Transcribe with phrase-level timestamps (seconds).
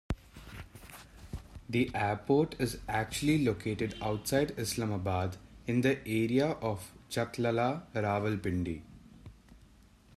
[1.69, 8.81] The airport is actually located outside Islamabad, in the area of Chaklala, Rawalpindi.